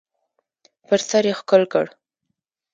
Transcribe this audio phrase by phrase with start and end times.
[0.87, 1.85] پر سر یې ښکل کړ.